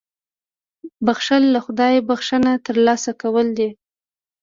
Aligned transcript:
•بښل 1.05 1.43
له 1.53 1.59
خدایه 1.65 2.01
بښنه 2.09 2.51
ترلاسه 2.65 3.11
کول 3.21 3.47
دي. 3.57 3.69